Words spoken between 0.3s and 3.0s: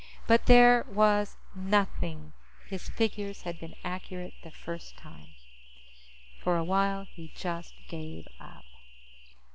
there was nothing. His